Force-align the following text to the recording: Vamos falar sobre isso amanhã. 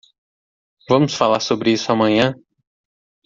Vamos 0.89 1.13
falar 1.13 1.39
sobre 1.41 1.73
isso 1.73 1.91
amanhã. 1.91 2.33